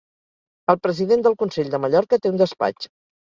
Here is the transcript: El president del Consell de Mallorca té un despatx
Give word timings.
El 0.73 0.77
president 0.85 1.25
del 1.27 1.37
Consell 1.43 1.69
de 1.75 1.81
Mallorca 1.85 2.21
té 2.23 2.31
un 2.35 2.41
despatx 2.43 2.89